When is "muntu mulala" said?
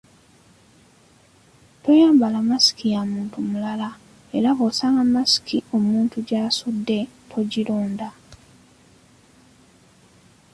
3.13-3.89